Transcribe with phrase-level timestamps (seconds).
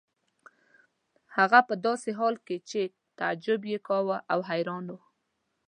[1.35, 2.81] هغه په داسې حال کې چې
[3.19, 4.97] تعجب یې کاوه او حیران و.